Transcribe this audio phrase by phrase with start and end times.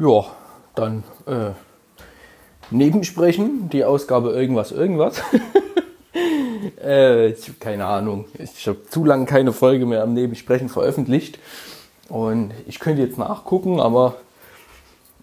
[0.00, 0.24] Ja,
[0.74, 1.50] dann äh,
[2.70, 5.22] Nebensprechen, die Ausgabe irgendwas, irgendwas.
[6.82, 11.38] äh, keine Ahnung, ich habe zu lange keine Folge mehr am Nebensprechen veröffentlicht.
[12.10, 14.16] Und ich könnte jetzt nachgucken, aber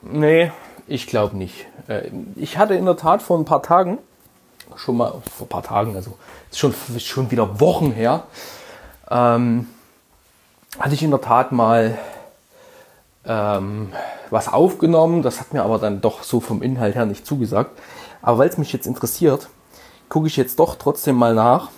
[0.02, 0.52] nee,
[0.88, 1.68] ich glaube nicht.
[1.88, 4.00] Äh, ich hatte in der Tat vor ein paar Tagen,
[4.78, 6.14] schon mal vor ein paar Tagen, also
[6.54, 8.24] schon, schon wieder Wochen her,
[9.12, 9.68] ähm,
[10.80, 11.98] hatte ich in der Tat mal
[13.26, 13.92] ähm,
[14.30, 15.24] was aufgenommen.
[15.24, 17.78] Das hat mir aber dann doch so vom Inhalt her nicht zugesagt.
[18.22, 19.50] Aber weil es mich jetzt interessiert,
[20.08, 21.70] gucke ich jetzt doch trotzdem mal nach,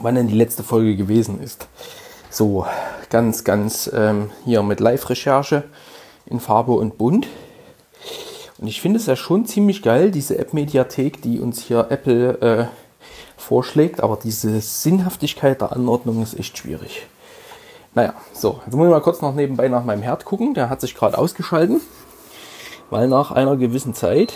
[0.00, 1.66] wann denn die letzte Folge gewesen ist.
[2.30, 2.66] So,
[3.10, 5.64] ganz, ganz ähm, hier mit Live-Recherche
[6.26, 7.26] in Farbe und Bunt.
[8.58, 12.66] Und ich finde es ja schon ziemlich geil, diese App-Mediathek, die uns hier Apple äh,
[13.36, 14.02] vorschlägt.
[14.02, 17.06] Aber diese Sinnhaftigkeit der Anordnung ist echt schwierig.
[17.94, 20.54] Naja, so, jetzt muss ich mal kurz noch nebenbei nach meinem Herd gucken.
[20.54, 21.80] Der hat sich gerade ausgeschalten,
[22.88, 24.34] weil nach einer gewissen Zeit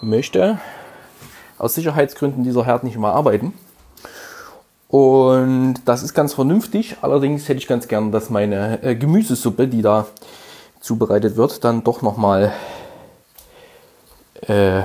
[0.00, 0.58] möchte
[1.58, 3.52] aus Sicherheitsgründen dieser Herd nicht mehr arbeiten.
[4.92, 6.96] Und das ist ganz vernünftig.
[7.00, 10.06] Allerdings hätte ich ganz gern, dass meine äh, Gemüsesuppe, die da
[10.80, 12.52] zubereitet wird, dann doch nochmal
[14.46, 14.80] äh,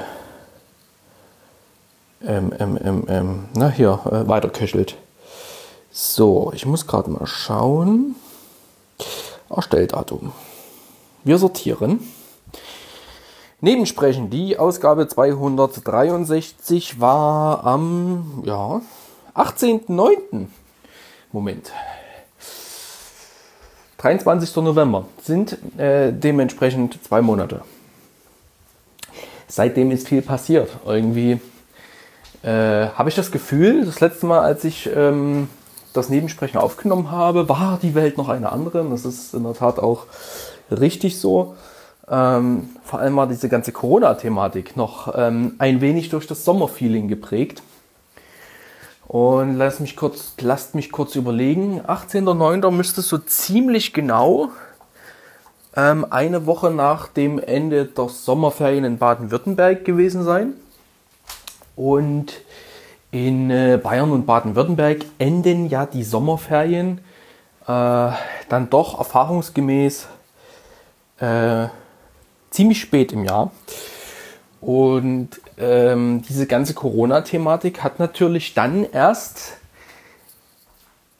[2.25, 4.95] ähm, ähm, ähm, ähm, na hier äh, weiterköchelt.
[5.91, 8.15] So, ich muss gerade mal schauen.
[9.49, 10.31] Erstelldatum.
[11.25, 11.99] Wir sortieren.
[13.59, 18.79] Nebensprechen, die Ausgabe 263 war am ja,
[19.37, 20.47] 18.09.
[21.31, 21.71] Moment.
[23.99, 24.55] 23.
[24.55, 27.61] November sind äh, dementsprechend zwei Monate.
[29.47, 30.71] Seitdem ist viel passiert.
[30.87, 31.39] Irgendwie
[32.41, 35.49] äh, habe ich das Gefühl, das letzte Mal, als ich ähm,
[35.93, 38.81] das Nebensprechen aufgenommen habe, war die Welt noch eine andere.
[38.81, 40.07] Und das ist in der Tat auch
[40.71, 41.55] richtig so.
[42.09, 47.61] Ähm, vor allem war diese ganze Corona-Thematik noch ähm, ein wenig durch das Sommerfeeling geprägt.
[49.07, 51.81] Und lass mich kurz, lasst mich kurz überlegen.
[51.81, 52.71] 18.09.
[52.71, 54.49] müsste so ziemlich genau
[55.77, 60.53] ähm, eine Woche nach dem Ende der Sommerferien in Baden-Württemberg gewesen sein.
[61.77, 62.33] Und
[63.11, 66.99] in äh, Bayern und Baden-Württemberg enden ja die Sommerferien
[67.65, 68.11] äh,
[68.49, 70.07] dann doch erfahrungsgemäß
[71.19, 71.67] äh,
[72.49, 73.51] ziemlich spät im Jahr.
[74.59, 79.57] Und ähm, diese ganze Corona-Thematik hat natürlich dann erst,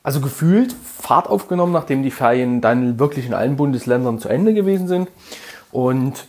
[0.04, 4.88] also gefühlt, Fahrt aufgenommen, nachdem die Ferien dann wirklich in allen Bundesländern zu Ende gewesen
[4.88, 5.10] sind.
[5.72, 6.26] Und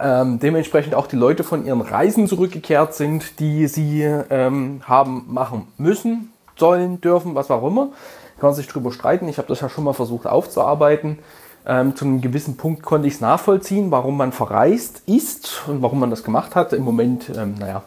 [0.00, 5.68] ähm, dementsprechend auch die Leute von ihren Reisen zurückgekehrt sind, die sie ähm, haben machen
[5.76, 7.90] müssen, sollen, dürfen, was auch immer.
[8.38, 9.28] Kann man sich darüber streiten.
[9.28, 11.18] Ich habe das ja schon mal versucht aufzuarbeiten.
[11.66, 15.98] Ähm, zu einem gewissen Punkt konnte ich es nachvollziehen, warum man verreist ist und warum
[15.98, 16.72] man das gemacht hat.
[16.74, 17.82] Im Moment, ähm, naja,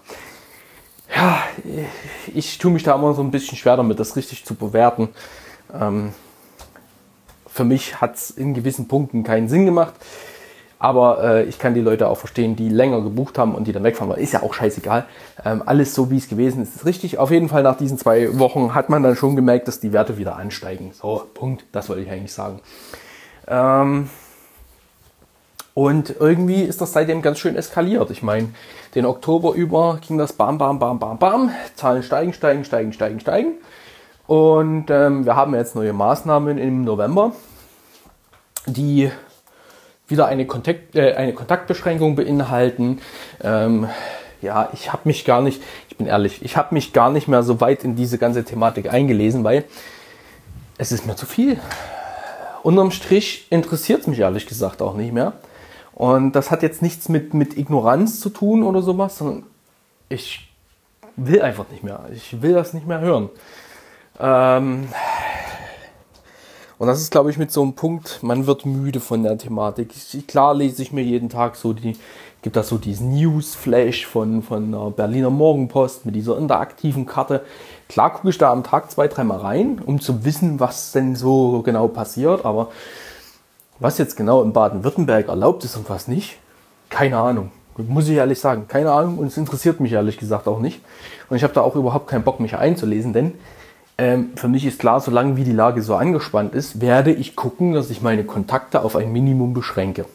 [1.15, 1.39] ja,
[2.33, 5.09] ich, tue mich da immer so ein bisschen schwer damit, das richtig zu bewerten.
[5.73, 6.13] Ähm,
[7.47, 9.93] für mich hat es in gewissen Punkten keinen Sinn gemacht.
[10.79, 13.83] Aber äh, ich kann die Leute auch verstehen, die länger gebucht haben und die dann
[13.83, 14.21] wegfahren wollen.
[14.21, 15.05] Ist ja auch scheißegal.
[15.43, 17.17] Ähm, alles so, wie es gewesen ist, ist richtig.
[17.17, 20.19] Auf jeden Fall nach diesen zwei Wochen hat man dann schon gemerkt, dass die Werte
[20.19, 20.91] wieder ansteigen.
[20.93, 21.65] So, Punkt.
[21.71, 22.59] Das wollte ich eigentlich sagen.
[23.47, 24.09] Ähm,
[25.73, 28.09] und irgendwie ist das seitdem ganz schön eskaliert.
[28.09, 28.49] Ich meine,
[28.95, 31.51] den Oktober über ging das bam, bam, bam, bam, bam.
[31.75, 33.53] Zahlen steigen, steigen, steigen, steigen, steigen.
[34.25, 37.31] Und ähm, wir haben jetzt neue Maßnahmen im November,
[38.65, 39.11] die
[40.07, 42.99] wieder eine, Kontakt, äh, eine Kontaktbeschränkung beinhalten.
[43.43, 43.87] Ähm,
[44.41, 47.43] ja, ich habe mich gar nicht, ich bin ehrlich, ich habe mich gar nicht mehr
[47.43, 49.63] so weit in diese ganze Thematik eingelesen, weil
[50.77, 51.59] es ist mir zu viel.
[52.63, 55.33] Unterm Strich interessiert es mich ehrlich gesagt auch nicht mehr.
[55.93, 59.43] Und das hat jetzt nichts mit, mit Ignoranz zu tun oder sowas, sondern
[60.09, 60.47] ich
[61.15, 62.05] will einfach nicht mehr.
[62.13, 63.29] Ich will das nicht mehr hören.
[64.19, 64.87] Ähm,
[66.77, 69.91] und das ist, glaube ich, mit so einem Punkt, man wird müde von der Thematik.
[69.95, 71.97] Ich, klar lese ich mir jeden Tag so die,
[72.47, 77.41] gibt da so diesen Newsflash von, von der Berliner Morgenpost mit dieser interaktiven Karte.
[77.89, 81.61] Klar gucke ich da am Tag zwei, dreimal rein, um zu wissen, was denn so
[81.61, 82.45] genau passiert.
[82.45, 82.69] Aber
[83.79, 86.37] was jetzt genau in Baden-Württemberg erlaubt ist und was nicht,
[86.87, 87.51] keine Ahnung.
[87.75, 90.79] Muss ich ehrlich sagen, keine Ahnung und es interessiert mich ehrlich gesagt auch nicht.
[91.29, 93.33] Und ich habe da auch überhaupt keinen Bock, mich einzulesen, denn
[93.97, 97.73] ähm, für mich ist klar, solange wie die Lage so angespannt ist, werde ich gucken,
[97.73, 100.05] dass ich meine Kontakte auf ein Minimum beschränke.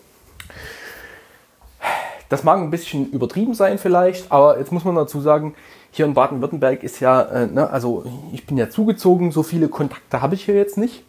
[2.33, 5.55] Das mag ein bisschen übertrieben sein vielleicht, aber jetzt muss man dazu sagen,
[5.91, 10.23] hier in Baden-Württemberg ist ja, äh, ne, also ich bin ja zugezogen, so viele Kontakte
[10.23, 11.05] habe ich hier jetzt nicht.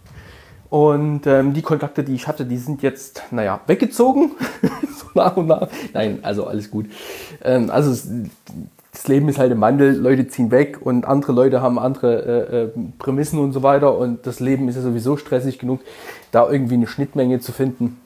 [0.69, 4.31] Und ähm, die Kontakte, die ich hatte, die sind jetzt, naja, weggezogen.
[4.97, 5.69] so nach und nach.
[5.93, 6.87] Nein, also alles gut.
[7.41, 8.09] Ähm, also es,
[8.91, 12.63] das Leben ist halt im Wandel, Leute ziehen weg und andere Leute haben andere äh,
[12.63, 12.69] äh,
[12.99, 13.97] Prämissen und so weiter.
[13.97, 15.79] Und das Leben ist ja sowieso stressig genug,
[16.31, 17.97] da irgendwie eine Schnittmenge zu finden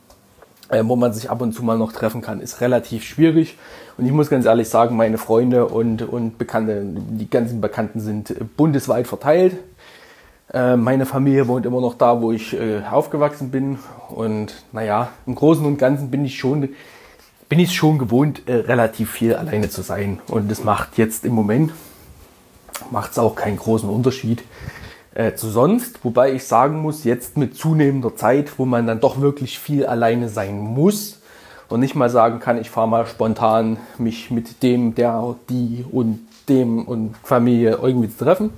[0.84, 3.58] wo man sich ab und zu mal noch treffen kann, ist relativ schwierig.
[3.98, 8.36] Und ich muss ganz ehrlich sagen, meine Freunde und, und Bekannte, die ganzen Bekannten sind
[8.58, 9.58] bundesweit verteilt.
[10.54, 13.80] Äh, meine Familie wohnt immer noch da, wo ich äh, aufgewachsen bin.
[14.10, 16.70] Und naja, im Großen und Ganzen bin ich schon,
[17.50, 20.20] bin ich schon gewohnt, äh, relativ viel alleine zu sein.
[20.28, 21.72] Und das macht jetzt im Moment,
[22.92, 24.44] macht es auch keinen großen Unterschied
[25.18, 26.06] äh, zu sonst.
[26.06, 30.30] Wobei ich sagen muss, jetzt mit zunehmender Zeit, wo man dann doch wirklich viel alleine
[30.30, 31.22] sein muss
[31.70, 36.20] und nicht mal sagen kann, ich fahre mal spontan mich mit dem, der, die und
[36.48, 38.54] dem und Familie irgendwie zu treffen.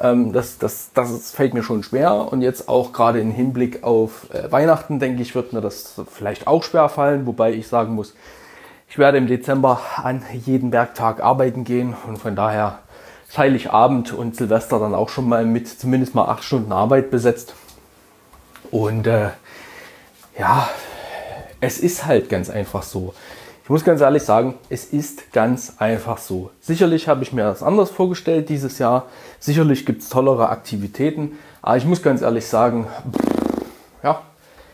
[0.00, 2.32] Ähm, das, das, das fällt mir schon schwer.
[2.32, 6.46] Und jetzt auch gerade im Hinblick auf äh, Weihnachten, denke ich, wird mir das vielleicht
[6.46, 7.26] auch schwer fallen.
[7.26, 8.14] Wobei ich sagen muss,
[8.88, 12.78] ich werde im Dezember an jeden Werktag arbeiten gehen und von daher
[13.38, 17.54] Heiligabend und Silvester dann auch schon mal mit zumindest mal acht Stunden Arbeit besetzt.
[18.70, 19.30] Und äh,
[20.38, 20.68] ja,
[21.60, 23.14] es ist halt ganz einfach so.
[23.64, 26.50] Ich muss ganz ehrlich sagen, es ist ganz einfach so.
[26.60, 29.06] Sicherlich habe ich mir das anders vorgestellt dieses Jahr.
[29.40, 31.38] Sicherlich gibt es tollere Aktivitäten.
[31.62, 32.86] Aber ich muss ganz ehrlich sagen,
[34.02, 34.20] ja,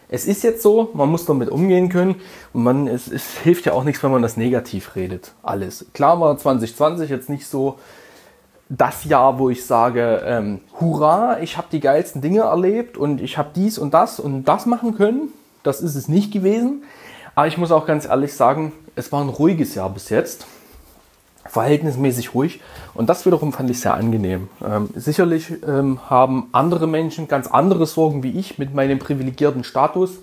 [0.09, 2.17] es ist jetzt so, man muss damit umgehen können.
[2.53, 5.35] Und man, es, es hilft ja auch nichts, wenn man das negativ redet.
[5.45, 5.87] Alles.
[5.95, 7.79] Klar war 2020 jetzt nicht so
[8.71, 13.37] das Jahr, wo ich sage, ähm, hurra, ich habe die geilsten Dinge erlebt und ich
[13.37, 15.33] habe dies und das und das machen können.
[15.65, 16.85] Das ist es nicht gewesen.
[17.35, 20.47] Aber ich muss auch ganz ehrlich sagen, es war ein ruhiges Jahr bis jetzt.
[21.47, 22.61] Verhältnismäßig ruhig.
[22.95, 24.49] Und das wiederum fand ich sehr angenehm.
[24.65, 30.21] Ähm, sicherlich ähm, haben andere Menschen ganz andere Sorgen wie ich mit meinem privilegierten Status,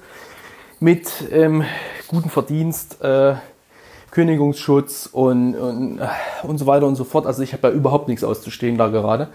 [0.80, 1.66] mit ähm,
[2.08, 3.36] gutem Verdienst, äh,
[4.12, 6.08] Kündigungsschutz und, und, äh,
[6.44, 7.26] und so weiter und so fort.
[7.26, 9.30] Also ich habe ja überhaupt nichts auszustehen da gerade.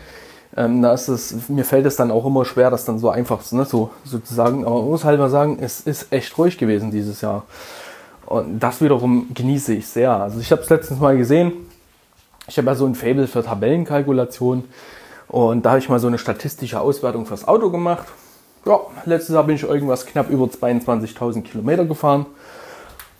[0.56, 3.40] Ähm, da ist es, mir fällt es dann auch immer schwer, das dann so einfach
[3.52, 4.64] ne, so sozusagen.
[4.64, 7.44] Aber man muss halt mal sagen, es ist echt ruhig gewesen dieses Jahr.
[8.26, 10.12] Und das wiederum genieße ich sehr.
[10.12, 11.52] Also ich habe es letztens mal gesehen.
[12.48, 14.64] Ich habe ja so ein Fable für Tabellenkalkulation.
[15.28, 18.06] Und da habe ich mal so eine statistische Auswertung fürs Auto gemacht.
[18.66, 22.26] Ja, letztes Jahr bin ich irgendwas knapp über 22.000 Kilometer gefahren.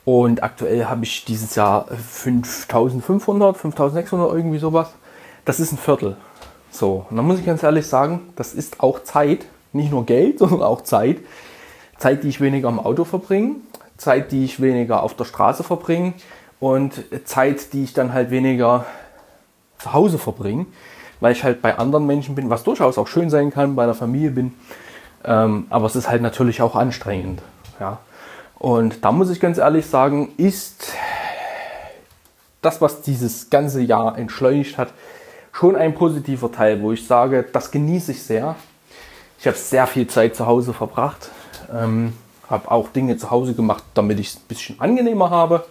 [0.04, 4.93] Und aktuell habe ich dieses Jahr 5500, 5600, irgendwie sowas.
[5.44, 6.16] Das ist ein Viertel.
[6.70, 10.38] So, und da muss ich ganz ehrlich sagen, das ist auch Zeit, nicht nur Geld,
[10.40, 11.19] sondern auch Zeit.
[11.99, 13.56] Zeit, die ich weniger am Auto verbringe,
[13.96, 16.14] Zeit, die ich weniger auf der Straße verbringe
[16.58, 18.87] und Zeit, die ich dann halt weniger
[19.78, 20.66] zu Hause verbringe,
[21.20, 23.94] weil ich halt bei anderen Menschen bin, was durchaus auch schön sein kann, bei der
[23.94, 24.54] Familie bin.
[25.25, 27.43] Ähm, aber es ist halt natürlich auch anstrengend.
[27.78, 28.00] Ja.
[28.62, 30.93] Und da muss ich ganz ehrlich sagen, ist
[32.61, 34.93] das, was dieses ganze Jahr entschleunigt hat,
[35.53, 38.55] schon ein positiver Teil, wo ich sage, das genieße ich sehr.
[39.41, 41.29] Ich habe sehr viel Zeit zu Hause verbracht,
[41.75, 42.12] ähm,
[42.49, 45.64] habe auch Dinge zu Hause gemacht, damit ich es ein bisschen angenehmer habe.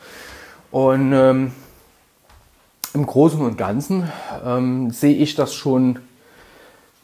[0.70, 1.54] Und ähm,
[2.94, 4.12] im Großen und Ganzen
[4.46, 6.00] ähm, sehe ich das schon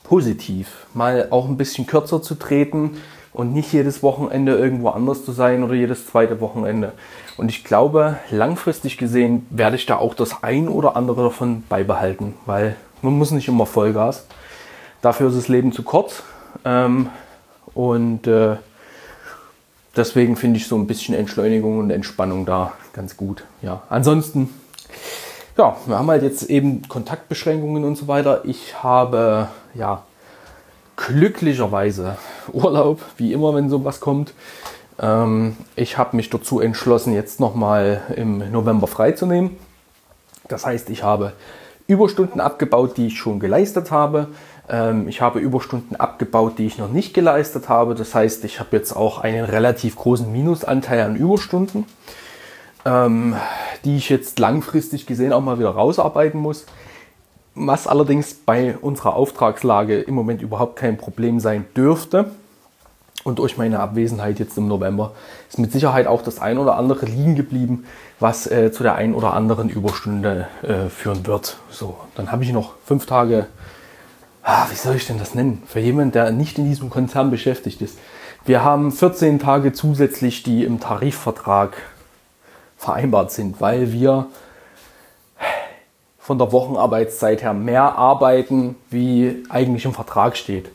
[0.04, 2.98] positiv, mal auch ein bisschen kürzer zu treten,
[3.38, 6.94] und nicht jedes Wochenende irgendwo anders zu sein oder jedes zweite Wochenende.
[7.38, 12.34] Und ich glaube, langfristig gesehen werde ich da auch das ein oder andere davon beibehalten,
[12.48, 14.26] weil man muss nicht immer Vollgas.
[15.04, 16.24] Dafür ist das Leben zu kurz.
[16.66, 17.10] Ähm,
[17.76, 18.56] und äh,
[19.96, 23.44] deswegen finde ich so ein bisschen Entschleunigung und Entspannung da ganz gut.
[23.62, 24.50] Ja, ansonsten,
[25.60, 28.42] ja, wir haben halt jetzt eben Kontaktbeschränkungen und so weiter.
[28.46, 30.02] Ich habe ja
[30.96, 32.18] glücklicherweise
[32.54, 34.34] Urlaub, wie immer, wenn sowas kommt.
[35.00, 39.58] Ähm, ich habe mich dazu entschlossen, jetzt nochmal im November freizunehmen.
[40.48, 41.34] Das heißt, ich habe
[41.88, 44.28] Überstunden abgebaut, die ich schon geleistet habe.
[44.70, 47.96] Ähm, ich habe Überstunden abgebaut, die ich noch nicht geleistet habe.
[47.96, 51.86] Das heißt, ich habe jetzt auch einen relativ großen Minusanteil an Überstunden,
[52.86, 53.36] ähm,
[53.86, 56.66] die ich jetzt langfristig gesehen auch mal wieder rausarbeiten muss
[57.58, 62.32] was allerdings bei unserer Auftragslage im Moment überhaupt kein Problem sein dürfte.
[63.28, 65.12] Und durch meine Abwesenheit jetzt im November
[65.50, 67.84] ist mit Sicherheit auch das ein oder andere liegen geblieben,
[68.22, 71.58] was äh, zu der ein oder anderen Überstunde äh, führen wird.
[71.70, 73.48] So, dann habe ich noch fünf Tage
[74.44, 75.62] ah, wie soll ich denn das nennen?
[75.68, 78.00] Für jemanden, der nicht in diesem Konzern beschäftigt ist.
[78.46, 81.76] Wir haben 14 Tage zusätzlich, die im Tarifvertrag
[82.78, 84.28] vereinbart sind, weil wir
[86.18, 90.70] von der Wochenarbeitszeit her mehr arbeiten, wie eigentlich im Vertrag steht.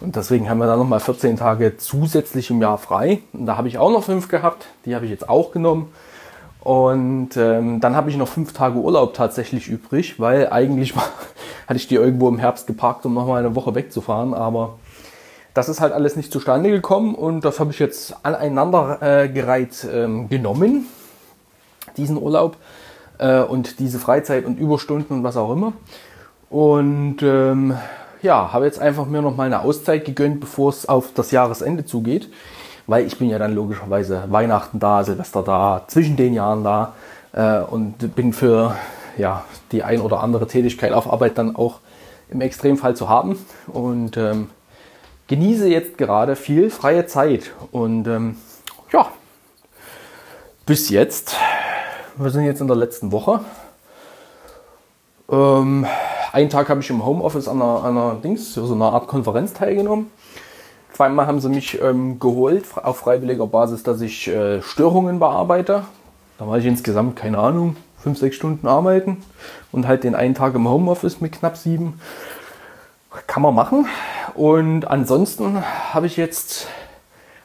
[0.00, 3.20] Und deswegen haben wir da nochmal 14 Tage zusätzlich im Jahr frei.
[3.32, 4.66] Und da habe ich auch noch fünf gehabt.
[4.84, 5.92] Die habe ich jetzt auch genommen.
[6.60, 11.04] Und ähm, dann habe ich noch fünf Tage Urlaub tatsächlich übrig, weil eigentlich war,
[11.66, 14.34] hatte ich die irgendwo im Herbst geparkt, um nochmal eine Woche wegzufahren.
[14.34, 14.78] Aber
[15.54, 19.86] das ist halt alles nicht zustande gekommen und das habe ich jetzt aneinander äh, gereiht
[19.92, 20.86] ähm, genommen,
[21.96, 22.56] diesen Urlaub
[23.18, 25.72] äh, und diese Freizeit und Überstunden und was auch immer.
[26.50, 27.74] Und ähm,
[28.22, 31.84] ja, habe jetzt einfach mir noch mal eine Auszeit gegönnt, bevor es auf das Jahresende
[31.84, 32.28] zugeht,
[32.86, 36.94] weil ich bin ja dann logischerweise Weihnachten da, Silvester da, zwischen den Jahren da
[37.32, 38.76] äh, und bin für
[39.16, 41.80] ja, die ein oder andere Tätigkeit auf Arbeit dann auch
[42.30, 43.38] im Extremfall zu haben.
[43.66, 44.50] Und ähm,
[45.26, 47.52] genieße jetzt gerade viel freie Zeit.
[47.72, 48.36] Und ähm,
[48.92, 49.08] ja,
[50.66, 51.36] bis jetzt,
[52.16, 53.40] wir sind jetzt in der letzten Woche.
[55.30, 55.86] Ähm,
[56.32, 60.10] einen Tag habe ich im Homeoffice an einer, einer Dings, so einer Art Konferenz teilgenommen.
[60.92, 65.84] Zweimal haben sie mich ähm, geholt auf freiwilliger Basis, dass ich äh, Störungen bearbeite.
[66.38, 69.18] Da war ich insgesamt, keine Ahnung, fünf, sechs Stunden arbeiten
[69.72, 72.00] und halt den einen Tag im Homeoffice mit knapp sieben.
[73.26, 73.86] Kann man machen.
[74.34, 76.68] Und ansonsten habe ich jetzt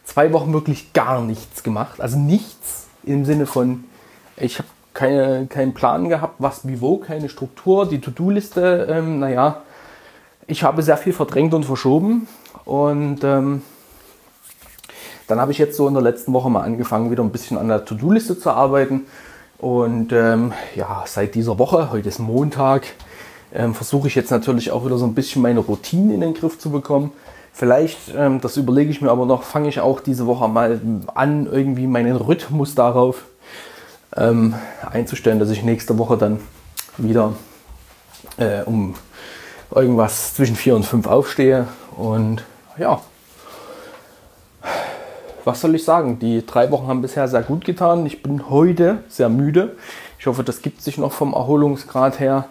[0.04, 2.02] zwei Wochen wirklich gar nichts gemacht.
[2.02, 3.86] Also nichts im Sinne von,
[4.38, 9.62] ich habe keine, keinen Plan gehabt, was wie wo, keine Struktur, die To-Do-Liste, ähm, naja,
[10.48, 12.28] ich habe sehr viel verdrängt und verschoben.
[12.66, 13.62] Und ähm,
[15.28, 17.68] dann habe ich jetzt so in der letzten Woche mal angefangen, wieder ein bisschen an
[17.68, 19.02] der To-Do-Liste zu arbeiten.
[19.58, 22.84] Und ähm, ja, seit dieser Woche, heute ist Montag,
[23.54, 26.60] ähm, versuche ich jetzt natürlich auch wieder so ein bisschen meine Routine in den Griff
[26.60, 27.12] zu bekommen.
[27.54, 30.82] Vielleicht, ähm, das überlege ich mir aber noch, fange ich auch diese Woche mal
[31.14, 33.26] an, irgendwie meinen Rhythmus darauf
[34.16, 34.56] ähm,
[34.90, 36.40] einzustellen, dass ich nächste Woche dann
[36.98, 37.34] wieder
[38.38, 38.96] äh, um
[39.74, 41.68] irgendwas zwischen vier und fünf aufstehe.
[41.98, 42.44] Und
[42.78, 43.02] ja,
[45.44, 46.20] was soll ich sagen?
[46.20, 48.06] Die drei Wochen haben bisher sehr gut getan.
[48.06, 49.76] Ich bin heute sehr müde.
[50.20, 52.46] Ich hoffe, das gibt sich noch vom Erholungsgrad her,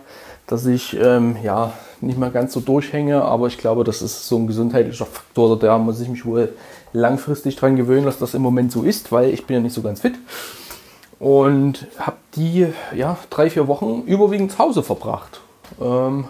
[0.46, 3.22] dass ich ähm, ja nicht mehr ganz so durchhänge.
[3.22, 5.58] Aber ich glaube, das ist so ein gesundheitlicher Faktor.
[5.58, 6.52] Da muss ich mich wohl
[6.92, 9.80] langfristig dran gewöhnen, dass das im Moment so ist, weil ich bin ja nicht so
[9.80, 10.14] ganz fit
[11.22, 15.40] und habe die ja, drei, vier Wochen überwiegend zu Hause verbracht.
[15.80, 16.24] Ähm,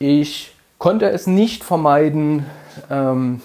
[0.00, 2.44] ich konnte es nicht vermeiden,
[2.90, 3.40] ähm,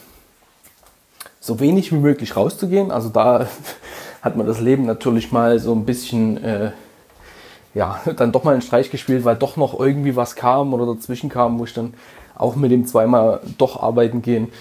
[1.40, 2.90] so wenig wie möglich rauszugehen.
[2.90, 3.46] Also da
[4.24, 6.72] hat man das Leben natürlich mal so ein bisschen, äh,
[7.76, 11.30] ja, dann doch mal einen Streich gespielt, weil doch noch irgendwie was kam oder dazwischen
[11.30, 11.94] kam, wo ich dann
[12.34, 14.52] auch mit dem zweimal doch arbeiten gehen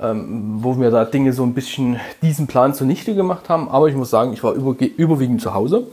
[0.00, 3.68] ähm, wo wir da Dinge so ein bisschen diesen Plan zunichte gemacht haben.
[3.68, 5.86] Aber ich muss sagen, ich war überwiegend zu Hause.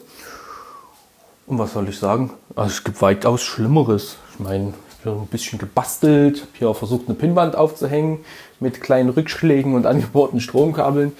[1.48, 2.32] Und was soll ich sagen?
[2.56, 4.18] Also es gibt weitaus Schlimmeres.
[4.34, 8.20] Ich meine, ich habe ein bisschen gebastelt, habe hier auch versucht, eine Pinnwand aufzuhängen
[8.60, 11.12] mit kleinen Rückschlägen und angebohrten Stromkabeln.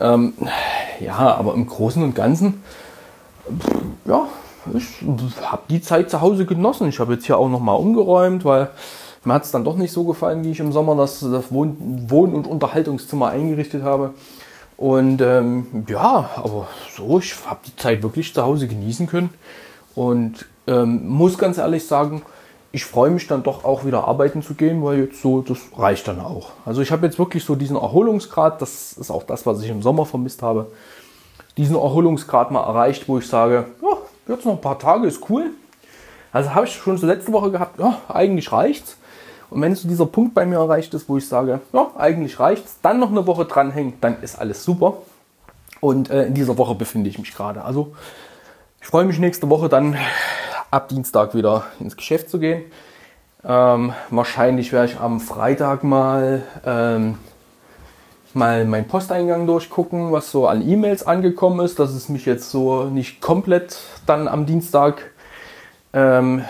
[0.00, 0.34] Ähm,
[1.00, 2.62] ja, aber im Großen und Ganzen,
[4.04, 4.26] ja,
[4.74, 5.04] ich
[5.42, 6.88] habe die Zeit zu Hause genossen.
[6.88, 8.70] Ich habe jetzt hier auch nochmal umgeräumt, weil
[9.28, 12.06] mir hat es dann doch nicht so gefallen, wie ich im Sommer das, das Wohn-,
[12.08, 14.14] Wohn und Unterhaltungszimmer eingerichtet habe.
[14.76, 19.30] Und ähm, ja, aber so, ich habe die Zeit wirklich zu Hause genießen können.
[19.94, 22.22] Und ähm, muss ganz ehrlich sagen,
[22.70, 26.06] ich freue mich dann doch auch wieder arbeiten zu gehen, weil jetzt so, das reicht
[26.06, 26.50] dann auch.
[26.64, 29.82] Also ich habe jetzt wirklich so diesen Erholungsgrad, das ist auch das, was ich im
[29.82, 30.70] Sommer vermisst habe,
[31.56, 35.50] diesen Erholungsgrad mal erreicht, wo ich sage, ja, jetzt noch ein paar Tage ist cool.
[36.30, 38.97] Also habe ich schon so letzte Woche gehabt, ja, eigentlich reicht's.
[39.50, 42.78] Und wenn so dieser Punkt bei mir erreicht ist, wo ich sage, ja, eigentlich reicht's,
[42.82, 44.98] dann noch eine Woche dranhängen, dann ist alles super.
[45.80, 47.64] Und äh, in dieser Woche befinde ich mich gerade.
[47.64, 47.94] Also
[48.80, 49.96] ich freue mich nächste Woche dann
[50.70, 52.64] ab Dienstag wieder ins Geschäft zu gehen.
[53.44, 57.18] Ähm, wahrscheinlich werde ich am Freitag mal, ähm,
[58.34, 62.84] mal meinen Posteingang durchgucken, was so an E-Mails angekommen ist, dass es mich jetzt so
[62.84, 65.12] nicht komplett dann am Dienstag
[65.92, 66.44] ähm,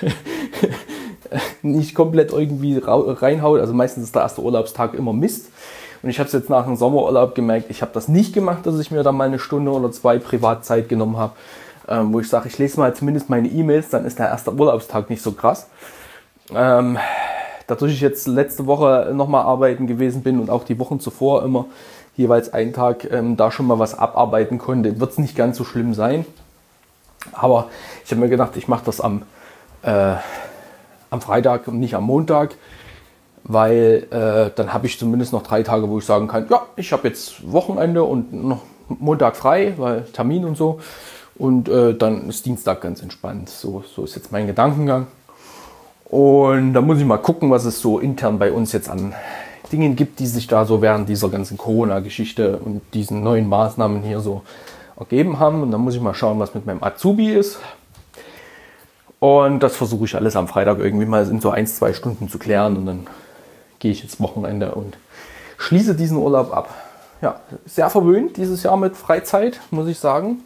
[1.62, 3.60] nicht komplett irgendwie reinhaut.
[3.60, 5.50] Also meistens ist der erste Urlaubstag immer Mist.
[6.02, 8.78] Und ich habe es jetzt nach dem Sommerurlaub gemerkt, ich habe das nicht gemacht, dass
[8.78, 11.32] ich mir da mal eine Stunde oder zwei Privatzeit genommen habe,
[11.88, 15.10] ähm, wo ich sage, ich lese mal zumindest meine E-Mails, dann ist der erste Urlaubstag
[15.10, 15.68] nicht so krass.
[16.54, 16.98] Ähm,
[17.66, 21.66] dadurch ich jetzt letzte Woche nochmal arbeiten gewesen bin und auch die Wochen zuvor immer
[22.16, 25.64] jeweils einen Tag ähm, da schon mal was abarbeiten konnte, wird es nicht ganz so
[25.64, 26.24] schlimm sein.
[27.32, 27.68] Aber
[28.04, 29.22] ich habe mir gedacht, ich mache das am
[29.82, 30.14] äh,
[31.10, 32.54] am Freitag und nicht am Montag,
[33.44, 36.92] weil äh, dann habe ich zumindest noch drei Tage, wo ich sagen kann, ja, ich
[36.92, 40.80] habe jetzt Wochenende und noch Montag frei, weil Termin und so.
[41.36, 43.48] Und äh, dann ist Dienstag ganz entspannt.
[43.48, 45.06] So, so ist jetzt mein Gedankengang.
[46.04, 49.14] Und da muss ich mal gucken, was es so intern bei uns jetzt an
[49.72, 54.20] Dingen gibt, die sich da so während dieser ganzen Corona-Geschichte und diesen neuen Maßnahmen hier
[54.20, 54.42] so
[54.98, 55.62] ergeben haben.
[55.62, 57.58] Und dann muss ich mal schauen, was mit meinem Azubi ist.
[59.20, 62.38] Und das versuche ich alles am Freitag irgendwie mal in so ein, zwei Stunden zu
[62.38, 62.76] klären.
[62.76, 63.06] Und dann
[63.78, 64.96] gehe ich jetzt Wochenende und
[65.58, 66.74] schließe diesen Urlaub ab.
[67.20, 70.38] Ja, sehr verwöhnt dieses Jahr mit Freizeit, muss ich sagen.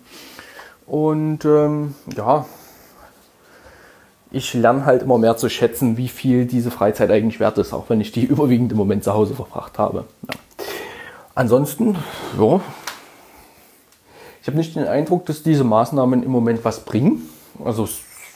[0.86, 2.46] Und ähm, ja,
[4.32, 7.88] ich lerne halt immer mehr zu schätzen, wie viel diese Freizeit eigentlich wert ist, auch
[7.88, 10.04] wenn ich die überwiegend im Moment zu Hause verbracht habe.
[10.28, 10.34] Ja.
[11.36, 11.96] Ansonsten,
[12.40, 12.60] ja,
[14.42, 17.28] ich habe nicht den Eindruck, dass diese Maßnahmen im Moment was bringen.
[17.64, 17.88] Also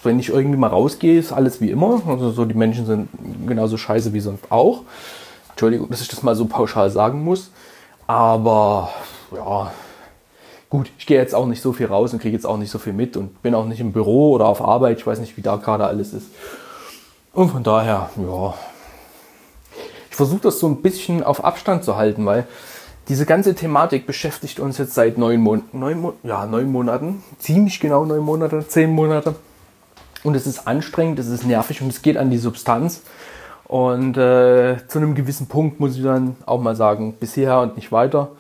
[0.03, 2.03] wenn ich irgendwie mal rausgehe, ist alles wie immer.
[2.07, 3.09] Also so die Menschen sind
[3.47, 4.83] genauso scheiße wie sonst auch.
[5.51, 7.51] Entschuldigung, dass ich das mal so pauschal sagen muss.
[8.07, 8.91] Aber
[9.35, 9.73] ja,
[10.71, 12.79] gut, ich gehe jetzt auch nicht so viel raus und kriege jetzt auch nicht so
[12.79, 14.99] viel mit und bin auch nicht im Büro oder auf Arbeit.
[14.99, 16.29] Ich weiß nicht, wie da gerade alles ist.
[17.33, 18.55] Und von daher, ja,
[20.11, 22.47] ich versuche das so ein bisschen auf Abstand zu halten, weil
[23.09, 27.81] diese ganze Thematik beschäftigt uns jetzt seit neun, Mon neun, Mo ja, neun Monaten, ziemlich
[27.81, 29.35] genau neun Monate, zehn Monate.
[30.25, 33.03] Und es ist anstrengend, es ist nervig und es geht an die Substanz.
[33.69, 37.93] Und äh, zu einem gewissen Punkt muss ich dann auch mal sagen, bisher und nicht
[37.93, 38.31] weiter.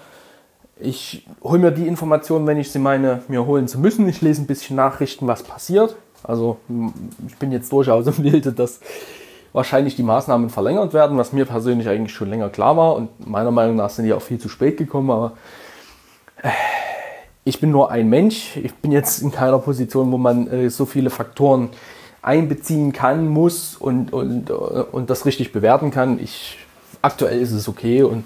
[0.80, 4.08] Ich hole mir die Informationen, wenn ich sie meine, mir holen zu müssen.
[4.08, 5.96] Ich lese ein bisschen Nachrichten, was passiert.
[6.24, 6.56] Also
[7.26, 8.80] ich bin jetzt durchaus im Bilde, dass
[9.52, 12.94] wahrscheinlich die Maßnahmen verlängert werden, was mir persönlich eigentlich schon länger klar war.
[12.96, 15.10] Und meiner Meinung nach sind die auch viel zu spät gekommen.
[15.10, 15.32] Aber
[16.42, 16.48] äh,
[17.48, 18.56] ich bin nur ein Mensch.
[18.58, 21.70] Ich bin jetzt in keiner Position, wo man äh, so viele Faktoren
[22.20, 26.20] einbeziehen kann, muss und, und, und das richtig bewerten kann.
[26.22, 26.58] Ich,
[27.00, 28.24] aktuell ist es okay und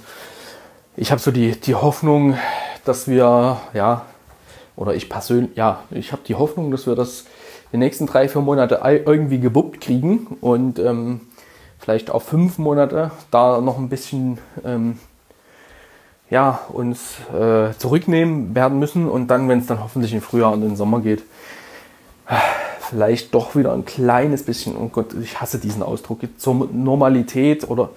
[0.97, 2.37] ich habe so die, die Hoffnung,
[2.85, 4.07] dass wir, ja,
[4.75, 7.27] oder ich persönlich, ja, ich habe die Hoffnung, dass wir das
[7.73, 11.21] die nächsten drei, vier Monate irgendwie gebuppt kriegen und ähm,
[11.79, 14.99] vielleicht auch fünf Monate da noch ein bisschen ähm,
[16.33, 20.63] ja, uns äh, zurücknehmen werden müssen und dann, wenn es dann hoffentlich im Frühjahr und
[20.63, 21.23] im Sommer geht,
[22.89, 27.91] vielleicht doch wieder ein kleines bisschen, oh Gott, ich hasse diesen Ausdruck, zur Normalität oder,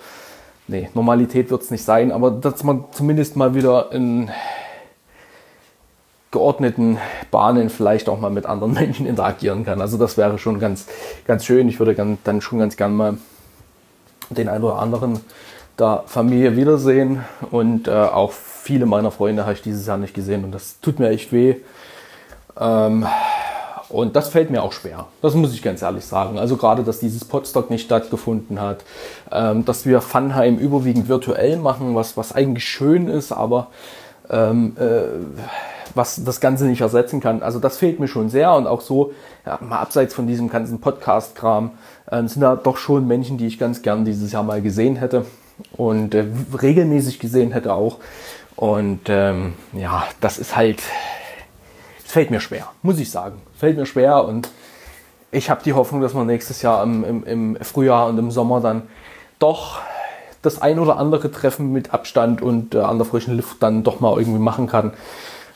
[0.67, 4.30] nee, Normalität wird es nicht sein, aber dass man zumindest mal wieder in
[6.32, 6.98] geordneten
[7.32, 9.80] Bahnen vielleicht auch mal mit anderen Menschen interagieren kann.
[9.80, 10.88] Also das wäre schon ganz,
[11.26, 11.69] ganz schön.
[11.69, 13.17] Ich würde dann schon ganz gern mal
[14.30, 15.21] den einen oder anderen
[15.79, 20.43] der Familie wiedersehen und äh, auch viele meiner Freunde habe ich dieses Jahr nicht gesehen
[20.43, 21.55] und das tut mir echt weh.
[22.59, 23.05] Ähm,
[23.89, 25.05] und das fällt mir auch schwer.
[25.21, 26.39] Das muss ich ganz ehrlich sagen.
[26.39, 28.83] Also gerade, dass dieses Podstock nicht stattgefunden hat,
[29.31, 33.67] ähm, dass wir Funheim überwiegend virtuell machen, was, was eigentlich schön ist, aber
[34.29, 35.03] ähm, äh,
[35.93, 37.43] was das Ganze nicht ersetzen kann.
[37.43, 39.11] Also das fehlt mir schon sehr und auch so,
[39.45, 41.71] ja, mal abseits von diesem ganzen Podcast-Kram,
[42.09, 45.25] äh, sind da doch schon Menschen, die ich ganz gern dieses Jahr mal gesehen hätte
[45.76, 46.26] und äh,
[46.62, 48.00] regelmäßig gesehen hätte auch.
[48.56, 50.82] Und ähm, ja, das ist halt
[52.15, 53.41] fällt mir schwer, muss ich sagen.
[53.58, 54.50] Fällt mir schwer und
[55.32, 58.62] ich habe die Hoffnung, dass man nächstes Jahr im, im, im, Frühjahr und im Sommer
[58.62, 58.84] dann
[59.38, 59.82] doch
[60.41, 64.00] das ein oder andere Treffen mit Abstand und äh, an der frischen Luft dann doch
[64.00, 64.94] mal irgendwie machen kann.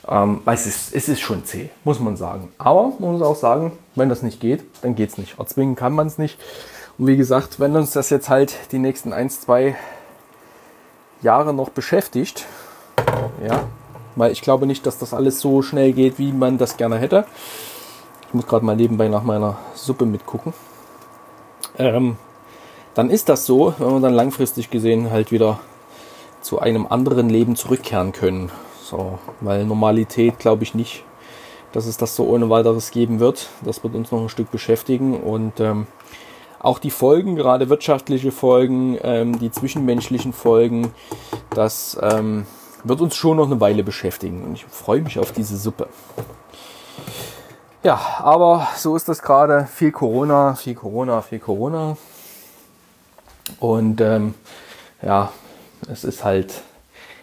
[0.05, 2.51] Ähm, weil es ist, es ist schon zäh, muss man sagen.
[2.57, 5.39] Aber man muss auch sagen, wenn das nicht geht, dann geht es nicht.
[5.39, 6.37] Erzwingen kann man es nicht.
[6.99, 9.77] Und wie gesagt, wenn uns das jetzt halt die nächsten ein, zwei
[11.21, 12.45] Jahre noch beschäftigt,
[13.41, 13.63] ja,
[14.17, 17.25] weil ich glaube nicht, dass das alles so schnell geht, wie man das gerne hätte.
[18.27, 20.53] Ich muss gerade mal nebenbei nach meiner Suppe mitgucken.
[21.77, 22.17] Ähm,
[22.95, 25.61] dann ist das so, wenn wir dann langfristig gesehen halt wieder
[26.41, 28.51] zu einem anderen Leben zurückkehren können.
[28.83, 31.05] So, weil Normalität glaube ich nicht,
[31.71, 33.47] dass es das so ohne weiteres geben wird.
[33.63, 35.87] Das wird uns noch ein Stück beschäftigen und ähm,
[36.59, 40.93] auch die Folgen, gerade wirtschaftliche Folgen, ähm, die zwischenmenschlichen Folgen,
[41.51, 42.45] das ähm,
[42.83, 44.43] wird uns schon noch eine Weile beschäftigen.
[44.43, 45.87] Und ich freue mich auf diese Suppe.
[47.81, 49.67] Ja, aber so ist das gerade.
[49.73, 51.97] Viel Corona, viel Corona, viel Corona.
[53.59, 54.35] Und ähm,
[55.01, 55.31] ja,
[55.89, 56.61] es ist halt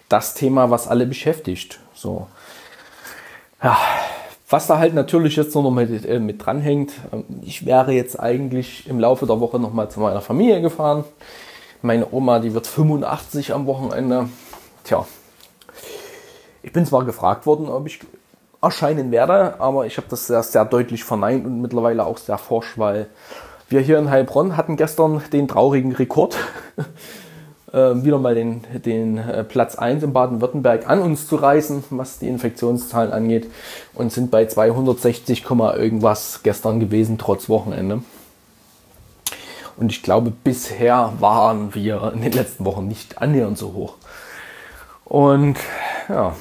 [0.09, 1.81] das Thema, was alle beschäftigt.
[1.94, 2.27] So.
[3.62, 3.77] Ja,
[4.48, 8.88] was da halt natürlich jetzt noch mit, äh, mit dranhängt, ähm, ich wäre jetzt eigentlich
[8.88, 11.04] im Laufe der Woche nochmal zu meiner Familie gefahren.
[11.82, 14.28] Meine Oma, die wird 85 am Wochenende.
[14.85, 15.06] Tja,
[16.62, 18.00] ich bin zwar gefragt worden, ob ich
[18.62, 22.78] erscheinen werde, aber ich habe das sehr, sehr deutlich verneint und mittlerweile auch sehr forsch,
[22.78, 23.09] weil
[23.68, 26.37] Wir hier in Heilbronn hatten gestern den traurigen Rekord,
[27.77, 32.29] wieder mal den, den äh, Platz 1 in Baden-Württemberg an uns zu reißen, was die
[32.29, 33.51] Infektionszahlen angeht,
[33.95, 38.03] und sind bei 260, irgendwas gestern gewesen, trotz Wochenende.
[39.77, 43.95] Und ich glaube, bisher waren wir in den letzten Wochen nicht annähernd so hoch.
[45.05, 45.57] Und
[46.09, 46.35] ja,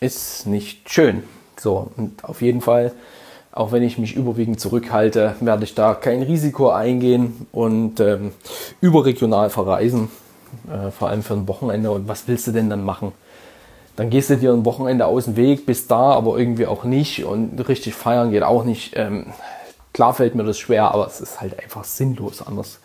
[0.00, 1.22] ist nicht schön.
[1.56, 2.92] So, und auf jeden Fall
[3.52, 8.32] auch wenn ich mich überwiegend zurückhalte, werde ich da kein Risiko eingehen und ähm,
[8.80, 10.08] überregional verreisen,
[10.70, 11.90] äh, vor allem für ein Wochenende.
[11.90, 13.12] Und was willst du denn dann machen?
[13.96, 17.24] Dann gehst du dir ein Wochenende aus dem Weg, bist da, aber irgendwie auch nicht
[17.24, 18.94] und richtig feiern geht auch nicht.
[18.96, 19.26] Ähm,
[19.92, 22.40] klar fällt mir das schwer, aber es ist halt einfach sinnlos.
[22.46, 22.80] Anders,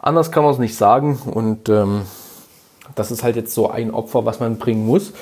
[0.00, 2.02] anders kann man es nicht sagen und ähm,
[2.94, 5.12] das ist halt jetzt so ein Opfer, was man bringen muss.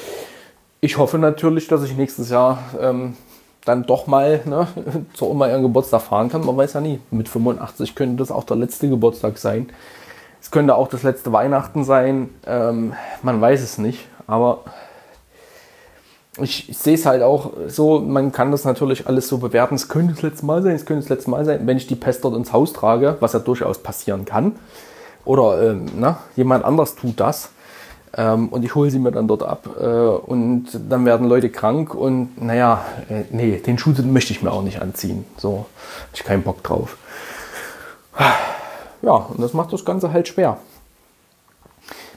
[0.82, 3.16] Ich hoffe natürlich, dass ich nächstes Jahr ähm,
[3.64, 4.68] dann doch mal ne,
[5.14, 6.44] zur Oma ihren Geburtstag fahren kann.
[6.44, 7.00] Man weiß ja nie.
[7.10, 9.70] Mit 85 könnte das auch der letzte Geburtstag sein.
[10.44, 12.28] Es könnte auch das letzte Weihnachten sein.
[12.46, 14.06] Ähm, man weiß es nicht.
[14.26, 14.60] Aber
[16.38, 19.74] ich, ich sehe es halt auch so, man kann das natürlich alles so bewerten.
[19.74, 21.96] Es könnte das letzte Mal sein, es könnte das letzte Mal sein, wenn ich die
[21.96, 24.56] Pest dort ins Haus trage, was ja durchaus passieren kann.
[25.24, 27.48] Oder ähm, na, jemand anders tut das.
[28.14, 31.94] Ähm, und ich hole sie mir dann dort ab äh, und dann werden Leute krank
[31.94, 35.24] und naja, äh, nee, den Schuh möchte ich mir auch nicht anziehen.
[35.38, 36.98] So, habe ich keinen Bock drauf.
[39.04, 40.58] Ja, und das macht das Ganze halt schwer.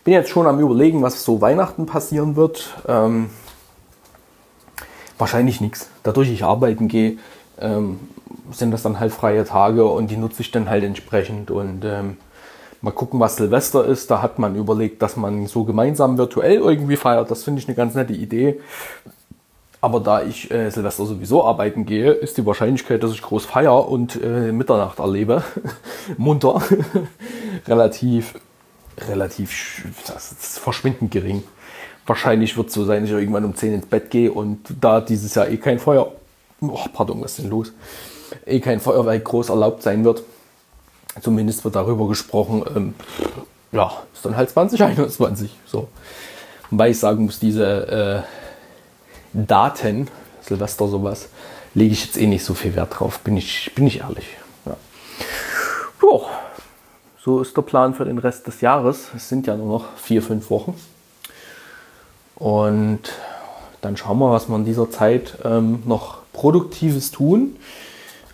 [0.04, 2.74] Bin jetzt schon am überlegen, was so Weihnachten passieren wird.
[2.88, 3.30] Ähm,
[5.18, 5.90] wahrscheinlich nichts.
[6.04, 7.18] Dadurch ich arbeiten gehe,
[7.60, 8.00] ähm,
[8.52, 12.18] sind das dann halt freie Tage und die nutze ich dann halt entsprechend und ähm,
[12.82, 14.12] Mal gucken, was Silvester ist.
[14.12, 17.32] Da hat man überlegt, dass man so gemeinsam virtuell irgendwie feiert.
[17.32, 18.60] Das finde ich eine ganz nette Idee.
[19.80, 23.88] Aber da ich äh, Silvester sowieso arbeiten gehe, ist die Wahrscheinlichkeit, dass ich groß feier
[23.88, 25.44] und äh, Mitternacht erlebe,
[26.18, 26.62] munter,
[27.68, 28.34] relativ,
[29.08, 31.44] relativ, das ist verschwindend gering.
[32.08, 35.02] Wahrscheinlich wird es so sein, dass ich irgendwann um 10 ins Bett gehe und da
[35.02, 36.12] dieses Jahr eh kein Feuer,
[36.62, 37.72] oh, pardon, was ist denn los?
[38.46, 40.24] Eh kein Feuerwerk groß erlaubt sein wird
[41.22, 42.96] Zumindest wird darüber gesprochen, ähm,
[43.72, 45.52] ja, ist dann halt 2021.
[45.66, 45.88] So.
[46.70, 48.47] Wobei ich sagen muss, diese äh,
[49.46, 50.08] Daten,
[50.42, 51.30] Silvester sowas,
[51.74, 54.26] lege ich jetzt eh nicht so viel Wert drauf, bin ich, bin ich ehrlich.
[54.66, 54.76] Ja.
[56.02, 56.26] Jo,
[57.24, 59.10] so ist der Plan für den Rest des Jahres.
[59.16, 60.80] Es sind ja nur noch vier, fünf Wochen.
[62.36, 63.02] Und
[63.82, 67.58] dann schauen wir, was wir in dieser Zeit ähm, noch Produktives tun.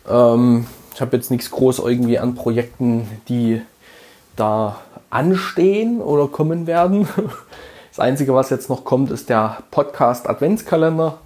[0.07, 3.61] Ähm, ich habe jetzt nichts groß irgendwie an Projekten, die
[4.35, 7.07] da anstehen oder kommen werden.
[7.95, 11.19] Das Einzige, was jetzt noch kommt, ist der Podcast Adventskalender.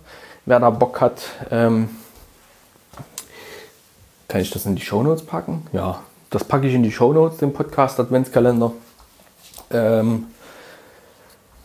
[0.46, 1.88] Wer da Bock hat, ähm,
[4.28, 5.66] kann ich das in die Shownotes packen?
[5.72, 8.74] Ja, das packe ich in die Shownotes, den Podcast Adventskalender.
[9.72, 10.26] Ähm,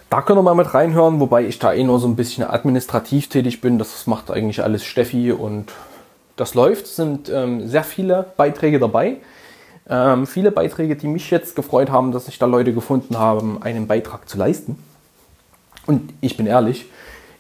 [0.09, 3.29] da können wir mal mit reinhören, wobei ich da eh nur so ein bisschen administrativ
[3.29, 3.81] tätig bin.
[3.81, 5.73] Das macht eigentlich alles Steffi und
[6.37, 9.17] das läuft, sind ähm, sehr viele Beiträge dabei.
[9.91, 13.89] Ähm, viele Beiträge, die mich jetzt gefreut haben, dass sich da Leute gefunden haben, einen
[13.89, 14.79] Beitrag zu leisten.
[15.87, 16.87] Und ich bin ehrlich,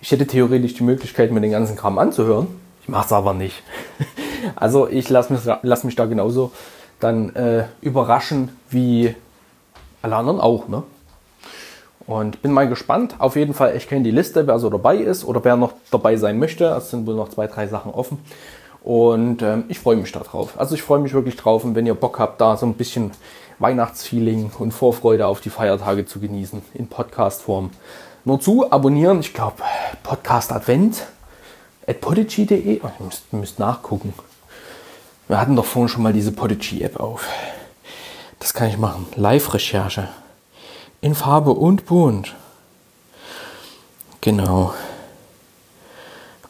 [0.00, 2.48] ich hätte theoretisch die Möglichkeit, mir den ganzen Kram anzuhören.
[2.82, 3.62] Ich mache es aber nicht.
[4.56, 6.52] also ich lasse mich, lass mich da genauso
[6.98, 9.14] dann äh, überraschen wie
[10.02, 10.68] alle anderen auch.
[10.68, 10.82] Ne?
[12.06, 13.16] Und bin mal gespannt.
[13.18, 16.16] Auf jeden Fall, ich kenne die Liste, wer so dabei ist oder wer noch dabei
[16.16, 16.66] sein möchte.
[16.66, 18.18] Es sind wohl noch zwei, drei Sachen offen.
[18.82, 20.58] Und ähm, ich freue mich darauf.
[20.58, 21.64] Also ich freue mich wirklich drauf.
[21.64, 23.12] Und wenn ihr Bock habt, da so ein bisschen
[23.60, 27.70] Weihnachtsfeeling und Vorfreude auf die Feiertage zu genießen in Podcast-Form,
[28.24, 29.20] nur zu abonnieren.
[29.20, 29.62] Ich glaube,
[30.02, 31.06] Podcast Advent
[31.86, 32.80] at podigy.de.
[32.82, 34.14] Oh, ihr müsst, nachgucken.
[35.28, 37.26] Wir hatten doch vorhin schon mal diese Podigy-App auf.
[38.38, 39.06] Das kann ich machen.
[39.16, 40.08] Live-Recherche.
[41.00, 42.34] In Farbe und bunt.
[44.20, 44.74] Genau.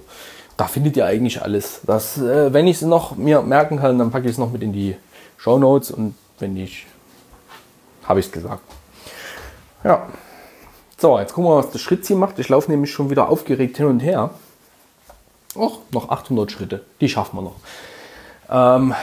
[0.56, 1.82] Da findet ihr eigentlich alles.
[1.88, 4.62] Das, äh, wenn ich es noch mir merken kann, dann packe ich es noch mit
[4.62, 4.96] in die
[5.38, 6.86] Show Notes und wenn nicht,
[8.06, 8.64] habe ich es gesagt.
[9.84, 10.08] Ja.
[10.98, 12.40] So, jetzt gucken wir mal, was das Schrittziel macht.
[12.40, 14.30] Ich laufe nämlich schon wieder aufgeregt hin und her.
[15.56, 16.86] Och, noch 800 Schritte.
[17.02, 17.56] Die schaffen wir noch.
[18.50, 18.94] Ähm,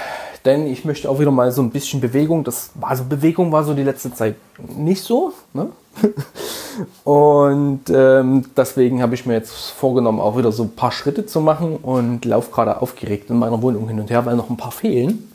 [0.44, 2.44] denn ich möchte auch wieder mal so ein bisschen Bewegung.
[2.44, 5.32] Das also Bewegung war so die letzte Zeit nicht so.
[5.52, 5.68] Ne?
[7.04, 11.40] und ähm, deswegen habe ich mir jetzt vorgenommen, auch wieder so ein paar Schritte zu
[11.40, 14.72] machen und laufe gerade aufgeregt in meiner Wohnung hin und her, weil noch ein paar
[14.72, 15.29] fehlen.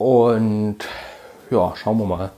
[0.00, 0.78] Und
[1.50, 2.30] ja, schauen wir mal.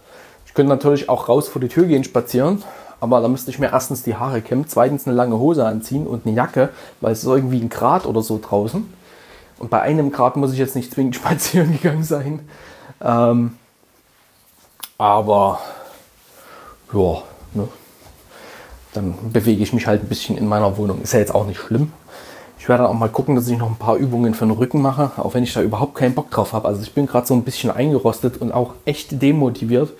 [0.46, 2.64] Ich könnte natürlich auch raus vor die Tür gehen, spazieren,
[2.98, 6.26] aber da müsste ich mir erstens die Haare kämmen, zweitens eine lange Hose anziehen und
[6.26, 6.70] eine Jacke,
[7.00, 8.92] weil es ist irgendwie ein Grad oder so draußen.
[9.60, 12.40] Und bei einem Grad muss ich jetzt nicht zwingend spazieren gegangen sein.
[13.00, 13.56] Ähm,
[14.98, 15.60] aber
[16.92, 17.22] ja,
[17.54, 17.68] ne?
[18.92, 21.00] dann bewege ich mich halt ein bisschen in meiner Wohnung.
[21.00, 21.92] Ist ja jetzt auch nicht schlimm.
[22.62, 25.10] Ich werde auch mal gucken, dass ich noch ein paar Übungen für den Rücken mache,
[25.16, 26.68] auch wenn ich da überhaupt keinen Bock drauf habe.
[26.68, 29.90] Also ich bin gerade so ein bisschen eingerostet und auch echt demotiviert.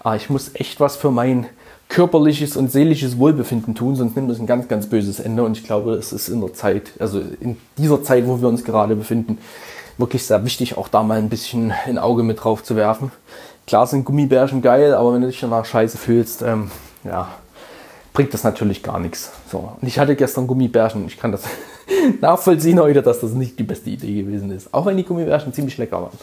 [0.00, 1.44] Aber ich muss echt was für mein
[1.90, 5.44] körperliches und seelisches Wohlbefinden tun, sonst nimmt es ein ganz, ganz böses Ende.
[5.44, 8.64] Und ich glaube, es ist in der Zeit, also in dieser Zeit, wo wir uns
[8.64, 9.36] gerade befinden,
[9.98, 13.12] wirklich sehr wichtig, auch da mal ein bisschen ein Auge mit drauf zu werfen.
[13.66, 16.70] Klar sind Gummibärchen geil, aber wenn du dich danach scheiße fühlst, ähm,
[17.04, 17.28] ja,
[18.14, 19.30] bringt das natürlich gar nichts.
[19.52, 19.74] So.
[19.78, 21.06] Und ich hatte gestern Gummibärchen.
[21.06, 21.42] Ich kann das
[22.20, 24.72] nachvollziehen heute, dass das nicht die beste Idee gewesen ist.
[24.72, 26.18] Auch wenn die Gummibärchen ziemlich lecker waren.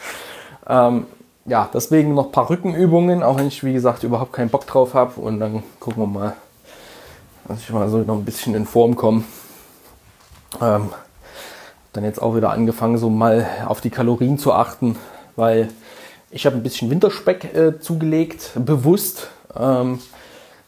[0.68, 1.06] Ähm,
[1.46, 4.94] ja, deswegen noch ein paar Rückenübungen, auch wenn ich, wie gesagt, überhaupt keinen Bock drauf
[4.94, 5.20] habe.
[5.22, 6.34] Und dann gucken wir mal,
[7.48, 9.24] dass ich mal so noch ein bisschen in Form komme.
[10.62, 10.90] Ähm,
[11.94, 14.98] dann jetzt auch wieder angefangen, so mal auf die Kalorien zu achten,
[15.36, 15.70] weil
[16.30, 20.00] ich habe ein bisschen Winterspeck äh, zugelegt, bewusst, ähm,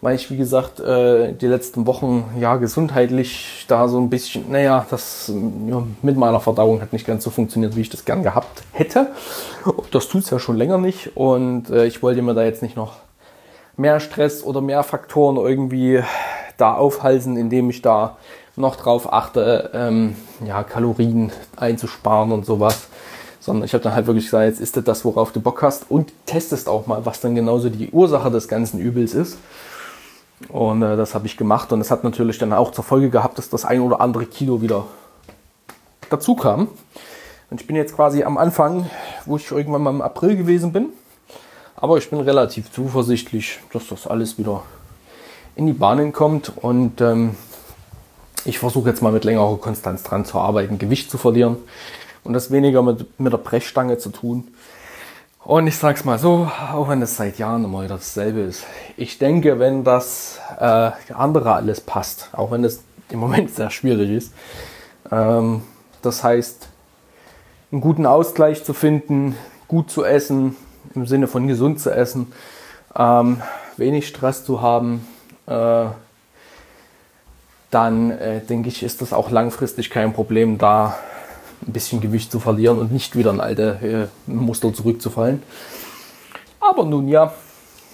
[0.01, 4.85] weil ich, wie gesagt, äh, die letzten Wochen ja gesundheitlich da so ein bisschen, naja,
[4.89, 5.31] das
[5.67, 9.07] ja, mit meiner Verdauung hat nicht ganz so funktioniert, wie ich das gern gehabt hätte.
[9.91, 12.77] Das tut es ja schon länger nicht und äh, ich wollte mir da jetzt nicht
[12.77, 12.97] noch
[13.75, 16.01] mehr Stress oder mehr Faktoren irgendwie
[16.57, 18.17] da aufhalsen, indem ich da
[18.55, 22.87] noch drauf achte, ähm, ja, Kalorien einzusparen und sowas
[23.39, 26.11] sondern ich habe dann halt wirklich gesagt, jetzt ist das, worauf du Bock hast und
[26.25, 29.37] testest auch mal, was dann genauso die Ursache des ganzen Übels ist.
[30.49, 33.37] Und äh, das habe ich gemacht und es hat natürlich dann auch zur Folge gehabt,
[33.37, 34.85] dass das ein oder andere Kilo wieder
[36.09, 36.67] dazu kam.
[37.49, 38.89] Und ich bin jetzt quasi am Anfang,
[39.25, 40.89] wo ich irgendwann mal im April gewesen bin.
[41.75, 44.63] Aber ich bin relativ zuversichtlich, dass das alles wieder
[45.55, 46.51] in die Bahnen kommt.
[46.57, 47.35] Und ähm,
[48.45, 51.57] ich versuche jetzt mal mit längerer Konstanz dran zu arbeiten, Gewicht zu verlieren
[52.23, 54.47] und das weniger mit, mit der Brechstange zu tun.
[55.47, 58.65] Und ich sag's mal so, auch wenn es seit Jahren immer wieder dasselbe ist.
[58.97, 64.09] Ich denke, wenn das äh, andere alles passt, auch wenn es im Moment sehr schwierig
[64.09, 64.33] ist,
[65.09, 65.61] ähm,
[66.01, 66.67] das heißt,
[67.71, 69.37] einen guten Ausgleich zu finden,
[69.69, 70.57] gut zu essen,
[70.95, 72.33] im Sinne von gesund zu essen,
[72.93, 73.41] ähm,
[73.77, 75.07] wenig Stress zu haben,
[75.45, 75.85] äh,
[77.71, 80.97] dann äh, denke ich, ist das auch langfristig kein Problem, da
[81.67, 85.43] ein bisschen Gewicht zu verlieren und nicht wieder in alte äh, Muster zurückzufallen.
[86.59, 87.33] Aber nun ja,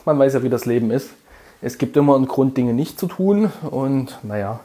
[0.06, 1.10] man weiß ja, wie das Leben ist.
[1.62, 3.52] Es gibt immer einen Grund, Dinge nicht zu tun.
[3.70, 4.60] Und naja,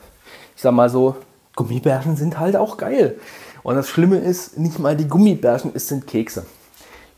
[0.57, 1.17] ich sag mal so,
[1.55, 3.19] Gummibärchen sind halt auch geil.
[3.63, 6.47] Und das Schlimme ist, nicht mal die Gummibärchen, es sind Kekse.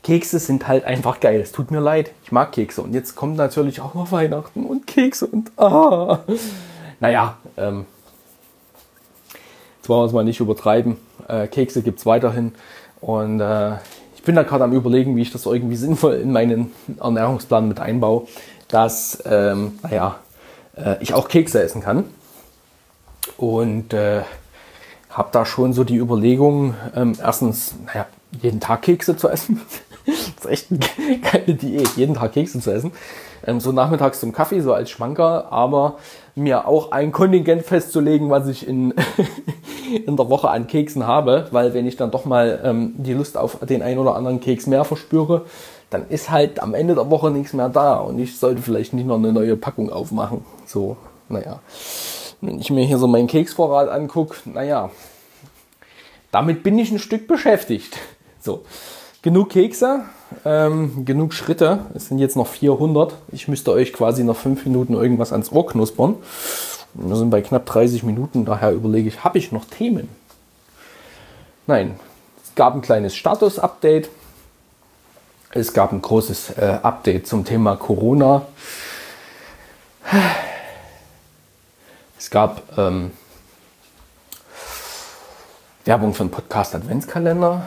[0.03, 1.39] Kekse sind halt einfach geil.
[1.39, 2.11] Es tut mir leid.
[2.23, 2.81] Ich mag Kekse.
[2.81, 6.19] Und jetzt kommt natürlich auch noch Weihnachten und Kekse und ah.
[6.99, 7.85] Naja, ähm,
[9.77, 10.97] jetzt wollen wir es mal nicht übertreiben.
[11.31, 12.53] Äh, Kekse gibt es weiterhin.
[12.99, 13.75] Und äh,
[14.15, 17.79] ich bin da gerade am überlegen, wie ich das irgendwie sinnvoll in meinen Ernährungsplan mit
[17.79, 18.27] einbaue,
[18.67, 20.19] dass ähm, naja,
[20.75, 22.05] äh, ich auch Kekse essen kann.
[23.37, 24.21] Und äh,
[25.09, 28.05] habe da schon so die Überlegung, ähm, erstens, naja,
[28.41, 29.61] jeden Tag Kekse zu essen.
[30.05, 32.91] das ist echt eine geile Diät, jeden Tag Kekse zu essen.
[33.45, 35.97] Ähm, so nachmittags zum Kaffee, so als Schmanker, aber
[36.35, 38.93] mir auch ein Kontingent festzulegen, was ich in,
[40.05, 43.37] in der Woche an Keksen habe, weil wenn ich dann doch mal ähm, die Lust
[43.37, 45.45] auf den einen oder anderen Keks mehr verspüre,
[45.89, 49.05] dann ist halt am Ende der Woche nichts mehr da und ich sollte vielleicht nicht
[49.05, 50.45] noch eine neue Packung aufmachen.
[50.65, 51.59] So, naja.
[52.39, 54.89] Wenn ich mir hier so meinen Keksvorrat angucke, naja,
[56.31, 57.97] damit bin ich ein Stück beschäftigt.
[58.39, 58.63] So,
[59.21, 60.05] genug Kekse,
[60.45, 61.79] ähm, genug Schritte.
[61.93, 63.15] Es sind jetzt noch 400.
[63.31, 66.15] Ich müsste euch quasi noch 5 Minuten irgendwas ans Ohr knuspern.
[66.93, 70.09] Wir sind bei knapp 30 Minuten, daher überlege ich, habe ich noch Themen?
[71.67, 71.99] Nein,
[72.43, 74.09] es gab ein kleines Status-Update.
[75.51, 78.43] Es gab ein großes äh, Update zum Thema Corona.
[82.17, 83.11] Es gab ähm,
[85.85, 87.63] Werbung für einen Podcast Adventskalender.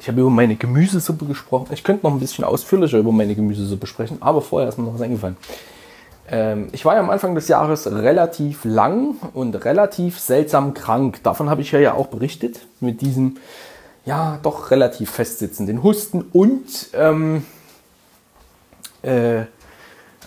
[0.00, 1.68] Ich habe über meine Gemüsesuppe gesprochen.
[1.72, 4.94] Ich könnte noch ein bisschen ausführlicher über meine Gemüsesuppe sprechen, aber vorher ist mir noch
[4.94, 5.36] was eingefallen.
[6.28, 11.22] Ähm, ich war ja am Anfang des Jahres relativ lang und relativ seltsam krank.
[11.22, 12.66] Davon habe ich ja, auch berichtet.
[12.80, 13.36] Mit diesem,
[14.04, 17.44] ja, doch relativ festsitzenden Husten und ähm,
[19.02, 19.40] äh,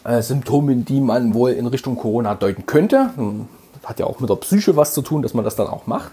[0.03, 3.12] äh, Symptomen, die man wohl in Richtung Corona deuten könnte.
[3.84, 6.12] Hat ja auch mit der Psyche was zu tun, dass man das dann auch macht.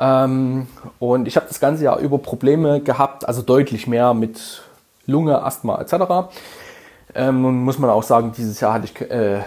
[0.00, 0.66] Ähm,
[0.98, 4.62] und ich habe das ganze Jahr über Probleme gehabt, also deutlich mehr mit
[5.06, 6.32] Lunge, Asthma etc.
[7.14, 9.42] Ähm, nun muss man auch sagen, dieses Jahr ich, äh,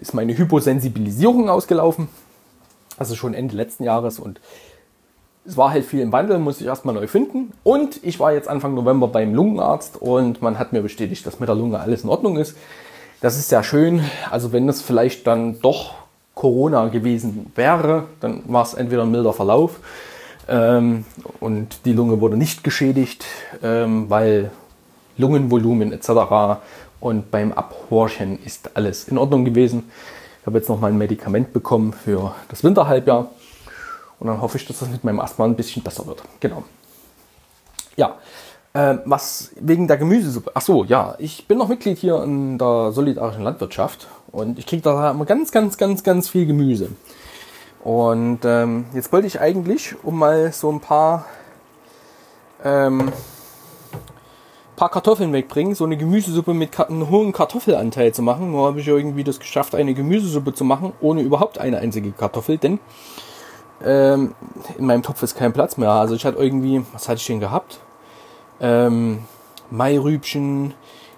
[0.00, 2.08] ist meine Hyposensibilisierung ausgelaufen.
[2.98, 4.40] Also schon Ende letzten Jahres und
[5.44, 7.52] es war halt viel im Wandel, muss ich erstmal neu finden.
[7.62, 11.48] Und ich war jetzt Anfang November beim Lungenarzt und man hat mir bestätigt, dass mit
[11.48, 12.56] der Lunge alles in Ordnung ist.
[13.20, 14.02] Das ist sehr schön.
[14.30, 15.94] Also wenn es vielleicht dann doch
[16.36, 19.80] Corona gewesen wäre, dann war es entweder ein milder Verlauf
[20.48, 21.06] ähm,
[21.40, 23.24] und die Lunge wurde nicht geschädigt,
[23.62, 24.50] ähm, weil
[25.16, 26.60] Lungenvolumen etc.
[27.00, 29.90] Und beim Abhorchen ist alles in Ordnung gewesen.
[30.40, 33.30] Ich habe jetzt noch mal ein Medikament bekommen für das Winterhalbjahr.
[34.20, 36.22] Und dann hoffe ich, dass das mit meinem Asthma ein bisschen besser wird.
[36.40, 36.64] Genau.
[37.96, 38.16] Ja,
[38.76, 40.50] äh, was wegen der Gemüsesuppe.
[40.52, 44.82] Ach so, ja, ich bin noch Mitglied hier in der solidarischen Landwirtschaft und ich kriege
[44.82, 46.90] da immer ganz, ganz, ganz, ganz viel Gemüse.
[47.82, 51.24] Und ähm, jetzt wollte ich eigentlich, um mal so ein paar,
[52.64, 53.10] ähm,
[54.74, 58.50] paar Kartoffeln wegbringen, so eine Gemüsesuppe mit einem hohen Kartoffelanteil zu machen.
[58.50, 62.58] Nur habe ich irgendwie das geschafft, eine Gemüsesuppe zu machen, ohne überhaupt eine einzige Kartoffel,
[62.58, 62.78] denn
[63.82, 64.34] ähm,
[64.76, 65.92] in meinem Topf ist kein Platz mehr.
[65.92, 67.80] Also ich hatte irgendwie, was hatte ich denn gehabt?
[68.60, 69.24] Ähm,
[69.70, 70.74] Mairübchen,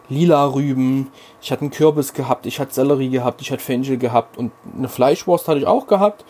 [0.08, 4.38] lila Rüben, ich hatte einen Kürbis gehabt, ich hatte Sellerie gehabt, ich hatte Fenchel gehabt
[4.38, 6.24] und eine Fleischwurst hatte ich auch gehabt.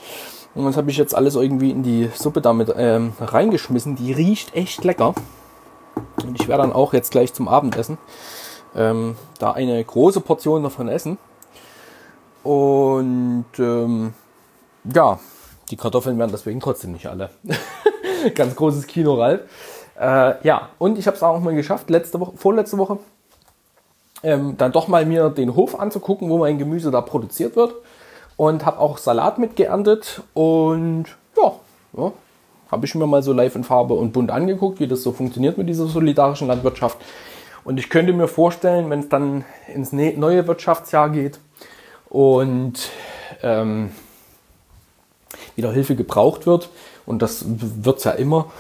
[0.55, 3.95] Und das habe ich jetzt alles irgendwie in die Suppe damit ähm, reingeschmissen.
[3.97, 5.15] Die riecht echt lecker.
[6.25, 7.99] Und ich werde dann auch jetzt gleich zum Abendessen
[8.75, 11.19] ähm, da eine große Portion davon essen.
[12.43, 14.15] Und ähm,
[14.85, 15.19] ja,
[15.71, 17.31] die Kartoffeln werden deswegen trotzdem nicht alle.
[18.35, 19.43] Ganz großes Kino, Ralf.
[19.99, 22.99] Äh, ja, und ich habe es auch mal geschafft, letzte Woche, vorletzte Woche,
[24.23, 27.75] ähm, dann doch mal mir den Hof anzugucken, wo mein Gemüse da produziert wird.
[28.37, 31.07] Und habe auch Salat mitgeerntet und
[31.37, 31.53] ja,
[31.97, 32.13] ja
[32.71, 35.59] habe ich mir mal so live in Farbe und bunt angeguckt, wie das so funktioniert
[35.59, 36.99] mit dieser solidarischen Landwirtschaft.
[37.65, 41.41] Und ich könnte mir vorstellen, wenn es dann ins ne-, neue Wirtschaftsjahr geht
[42.09, 42.91] und
[43.43, 43.91] ähm,
[45.57, 46.71] wieder Hilfe gebraucht wird,
[47.07, 48.51] und das wird es ja immer,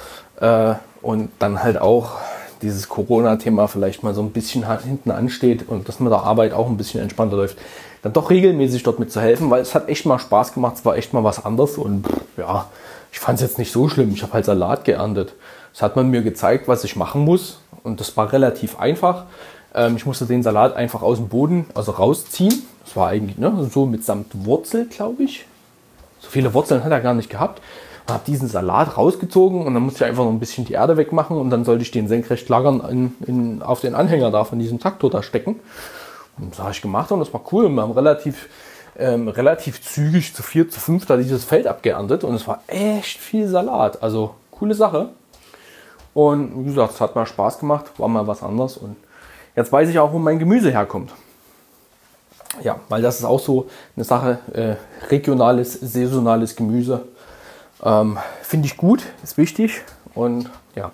[0.40, 2.16] äh, und dann halt auch
[2.62, 6.68] dieses Corona-Thema vielleicht mal so ein bisschen hinten ansteht und das mit der Arbeit auch
[6.68, 7.56] ein bisschen entspannter läuft,
[8.02, 11.12] dann doch regelmäßig dort mitzuhelfen, weil es hat echt mal Spaß gemacht, es war echt
[11.12, 12.66] mal was anderes und ja,
[13.12, 14.12] ich fand es jetzt nicht so schlimm.
[14.12, 15.34] Ich habe halt Salat geerntet.
[15.72, 19.24] Das hat man mir gezeigt, was ich machen muss und das war relativ einfach.
[19.74, 22.62] Ähm, ich musste den Salat einfach aus dem Boden, also rausziehen.
[22.84, 25.46] Das war eigentlich ne, so mitsamt Wurzel, glaube ich.
[26.20, 27.60] So viele Wurzeln hat er gar nicht gehabt
[28.08, 31.36] habe diesen Salat rausgezogen und dann musste ich einfach noch ein bisschen die Erde wegmachen
[31.36, 34.80] und dann sollte ich den senkrecht lagern in, in, auf den Anhänger da von diesem
[34.80, 35.60] Traktor da stecken.
[36.38, 37.68] Und das habe ich gemacht und das war cool.
[37.68, 38.48] wir haben relativ,
[38.96, 43.18] ähm, relativ zügig zu vier, zu fünf da dieses Feld abgeerntet und es war echt
[43.18, 44.02] viel Salat.
[44.02, 45.10] Also coole Sache.
[46.14, 48.96] Und wie gesagt, es hat mal Spaß gemacht, war mal was anderes und
[49.54, 51.12] jetzt weiß ich auch, wo mein Gemüse herkommt.
[52.62, 54.76] Ja, weil das ist auch so eine Sache, äh,
[55.10, 57.02] regionales, saisonales Gemüse
[57.84, 59.82] ähm, Finde ich gut, ist wichtig.
[60.14, 60.90] Und ja,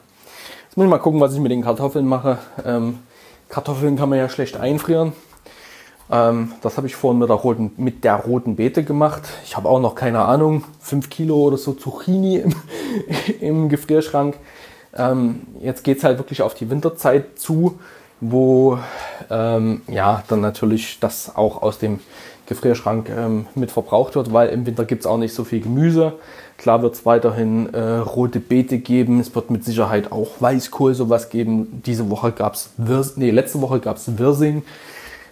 [0.67, 2.39] jetzt muss ich mal gucken, was ich mit den Kartoffeln mache.
[2.65, 2.99] Ähm,
[3.49, 5.13] Kartoffeln kann man ja schlecht einfrieren.
[6.11, 9.23] Ähm, das habe ich vorhin mit der, roten, mit der roten Beete gemacht.
[9.45, 12.55] Ich habe auch noch keine Ahnung, 5 Kilo oder so Zucchini im,
[13.41, 14.37] im Gefrierschrank.
[14.95, 17.79] Ähm, jetzt geht es halt wirklich auf die Winterzeit zu,
[18.31, 18.79] wo
[19.31, 22.01] ähm, ja dann natürlich das auch aus dem
[22.47, 26.15] Gefrierschrank ähm, mit verbraucht wird, weil im Winter gibt es auch nicht so viel Gemüse.
[26.59, 29.21] Klar wird es weiterhin äh, rote Beete geben.
[29.21, 31.83] Es wird mit Sicherheit auch Weißkohl sowas geben.
[31.85, 32.71] Diese Woche gab es
[33.17, 34.63] nee, letzte Woche gab es Wirsing.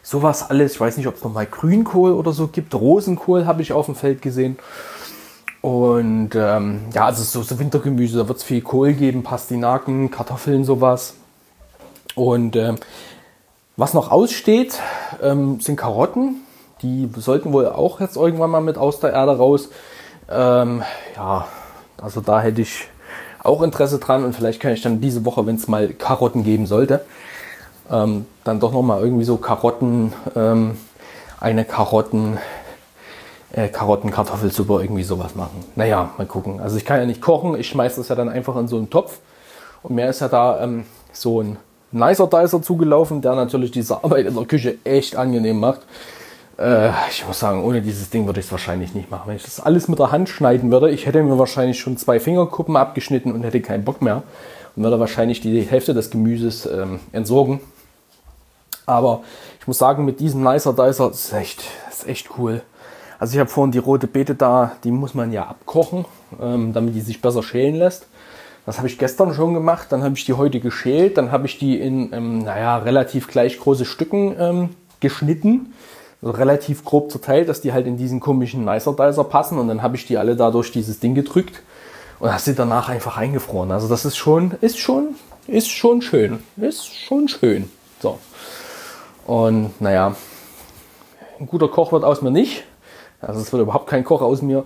[0.03, 0.73] Sowas alles.
[0.73, 2.75] Ich weiß nicht, ob es nochmal Grünkohl oder so gibt.
[2.75, 4.59] Rosenkohl habe ich auf dem Feld gesehen.
[5.61, 10.65] Und ähm, ja, also so, so Wintergemüse, da wird es viel Kohl geben, Pastinaken, Kartoffeln,
[10.65, 11.15] sowas.
[12.15, 12.77] Und ähm,
[13.77, 14.79] was noch aussteht,
[15.23, 16.43] ähm, sind Karotten.
[16.83, 19.71] Die sollten wohl auch jetzt irgendwann mal mit aus der Erde raus.
[20.31, 20.83] Ähm,
[21.17, 21.47] ja,
[22.01, 22.89] also da hätte ich
[23.43, 26.67] auch Interesse dran und vielleicht kann ich dann diese Woche, wenn es mal Karotten geben
[26.67, 27.05] sollte,
[27.91, 30.77] ähm, dann doch noch mal irgendwie so Karotten, ähm,
[31.41, 32.39] eine Karotten,
[33.53, 35.65] äh, Karottenkartoffelsuppe irgendwie sowas machen.
[35.75, 36.61] Naja, mal gucken.
[36.61, 38.91] Also ich kann ja nicht kochen, ich schmeiße das ja dann einfach in so einen
[38.91, 39.19] Topf
[39.83, 41.57] und mir ist ja da ähm, so ein
[41.93, 45.81] nicer Dicer zugelaufen, der natürlich diese Arbeit in der Küche echt angenehm macht.
[46.59, 49.25] Äh, ich muss sagen, ohne dieses Ding würde ich es wahrscheinlich nicht machen.
[49.27, 52.21] Wenn ich das alles mit der Hand schneiden würde, ich hätte mir wahrscheinlich schon zwei
[52.21, 54.23] Fingerkuppen abgeschnitten und hätte keinen Bock mehr
[54.77, 57.61] und würde wahrscheinlich die Hälfte des Gemüses ähm, entsorgen.
[58.87, 59.23] Aber
[59.61, 62.63] ich muss sagen, mit diesem Nicer Dicer ist echt, ist echt cool.
[63.19, 66.05] Also ich habe vorhin die rote Beete da, die muss man ja abkochen,
[66.41, 68.07] ähm, damit die sich besser schälen lässt.
[68.65, 71.59] Das habe ich gestern schon gemacht, dann habe ich die heute geschält, dann habe ich
[71.59, 74.69] die in, ähm, naja, relativ gleich große Stücken ähm,
[75.01, 75.75] geschnitten,
[76.23, 79.83] also relativ grob zerteilt, dass die halt in diesen komischen Nicer Dicer passen und dann
[79.83, 81.63] habe ich die alle da durch dieses Ding gedrückt
[82.21, 83.73] und hast sie danach einfach eingefroren.
[83.73, 85.17] Also das ist schon, ist schon,
[85.49, 87.69] ist schon schön, ist schon schön.
[87.99, 88.21] So.
[89.27, 90.15] Und naja,
[91.41, 92.63] ein guter Koch wird aus mir nicht.
[93.21, 94.65] Also es wird überhaupt kein Koch aus mir.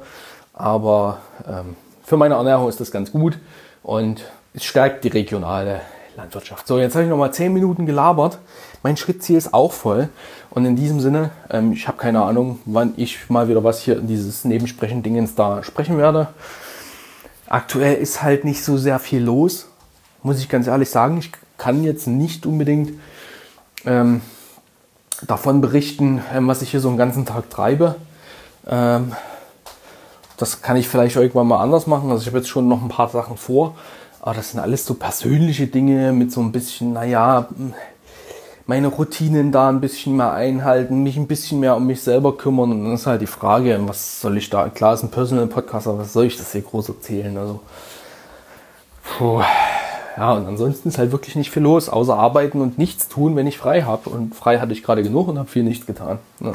[0.53, 1.18] Aber
[1.49, 3.38] ähm, für meine Ernährung ist das ganz gut
[3.87, 5.80] und es stärkt die regionale
[6.16, 6.66] Landwirtschaft.
[6.66, 8.39] So, jetzt habe ich noch mal zehn Minuten gelabert.
[8.82, 10.09] Mein Schrittziel ist auch voll.
[10.51, 13.99] Und in diesem Sinne, ähm, ich habe keine Ahnung, wann ich mal wieder was hier
[13.99, 16.28] in dieses Nebensprechen-Dingens da sprechen werde.
[17.47, 19.68] Aktuell ist halt nicht so sehr viel los,
[20.24, 21.18] muss ich ganz ehrlich sagen.
[21.18, 22.93] Ich kann jetzt nicht unbedingt
[23.84, 24.20] ähm,
[25.28, 27.95] davon berichten, ähm, was ich hier so einen ganzen Tag treibe.
[30.37, 32.11] Das kann ich vielleicht irgendwann mal anders machen.
[32.11, 33.74] Also ich habe jetzt schon noch ein paar Sachen vor.
[34.20, 37.49] Aber das sind alles so persönliche Dinge mit so ein bisschen, naja,
[38.66, 42.72] meine Routinen da ein bisschen mehr einhalten, mich ein bisschen mehr um mich selber kümmern.
[42.72, 45.87] Und dann ist halt die Frage, was soll ich da, klar ist ein Personal Podcast,
[45.87, 47.37] aber was soll ich das hier groß erzählen?
[47.39, 47.61] Also,
[49.05, 49.43] puh.
[50.16, 53.47] Ja, und ansonsten ist halt wirklich nicht viel los, außer arbeiten und nichts tun, wenn
[53.47, 54.09] ich frei habe.
[54.11, 56.18] Und frei hatte ich gerade genug und habe viel nichts getan.
[56.41, 56.53] Ja.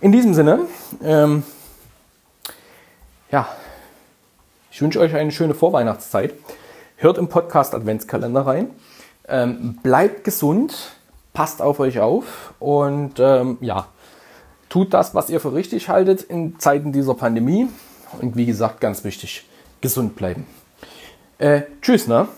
[0.00, 0.60] In diesem Sinne,
[1.04, 1.44] ähm,
[3.32, 3.48] ja,
[4.70, 6.34] ich wünsche euch eine schöne Vorweihnachtszeit.
[6.96, 8.70] Hört im Podcast Adventskalender rein.
[9.26, 10.92] Ähm, bleibt gesund,
[11.32, 13.88] passt auf euch auf und ähm, ja,
[14.68, 17.68] tut das, was ihr für richtig haltet in Zeiten dieser Pandemie.
[18.20, 19.48] Und wie gesagt, ganz wichtig,
[19.80, 20.46] gesund bleiben.
[21.38, 22.28] Äh, tschüss, ne?